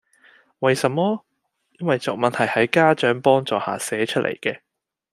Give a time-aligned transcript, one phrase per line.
[0.61, 1.25] 為什麼?
[1.77, 4.61] 因為作文係喺家長幫助下寫出嚟嘅